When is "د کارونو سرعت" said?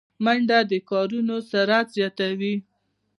0.71-1.87